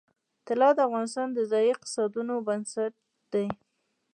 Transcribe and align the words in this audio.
طلا 0.47 0.69
د 0.75 0.79
افغانستان 0.87 1.27
د 1.33 1.39
ځایي 1.51 1.69
اقتصادونو 1.73 2.33
بنسټ 2.47 2.93
دی. 3.33 3.47